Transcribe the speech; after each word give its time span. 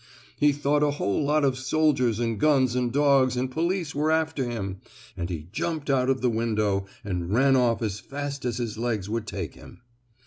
He 0.35 0.51
thought 0.51 0.81
a 0.81 0.89
whole 0.89 1.23
lot 1.23 1.45
of 1.45 1.59
soldiers, 1.59 2.19
and 2.19 2.39
guns, 2.39 2.75
and 2.75 2.91
dogs, 2.91 3.37
and 3.37 3.51
police 3.51 3.93
were 3.93 4.09
after 4.09 4.49
him, 4.49 4.77
and 5.15 5.29
he 5.29 5.47
jumped 5.51 5.91
out 5.91 6.09
of 6.09 6.21
the 6.21 6.29
window 6.31 6.87
and 7.03 7.31
ran 7.31 7.55
off 7.55 7.83
as 7.83 7.99
fast 7.99 8.43
as 8.43 8.57
his 8.57 8.79
legs 8.79 9.11
would 9.11 9.27
take 9.27 9.53
him. 9.53 9.81